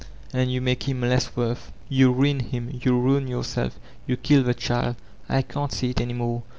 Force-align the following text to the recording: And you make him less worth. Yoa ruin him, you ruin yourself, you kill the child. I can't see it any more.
And 0.33 0.51
you 0.51 0.61
make 0.61 0.89
him 0.89 1.01
less 1.01 1.35
worth. 1.35 1.71
Yoa 1.91 2.11
ruin 2.15 2.39
him, 2.39 2.79
you 2.81 2.97
ruin 2.99 3.27
yourself, 3.27 3.77
you 4.07 4.17
kill 4.17 4.41
the 4.41 4.55
child. 4.55 4.95
I 5.29 5.43
can't 5.43 5.71
see 5.71 5.91
it 5.91 6.01
any 6.01 6.13
more. 6.13 6.41